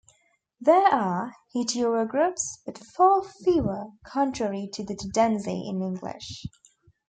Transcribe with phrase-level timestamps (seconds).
[0.59, 6.47] There are heterographs, but far fewer, contrary to the tendency in English.